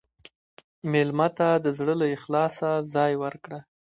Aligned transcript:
مېلمه 0.91 1.27
ته 1.37 1.47
د 1.65 1.67
زړه 1.77 1.93
له 2.01 2.07
اخلاصه 2.17 2.69
ځای 2.93 3.13
ورکړه. 3.23 3.59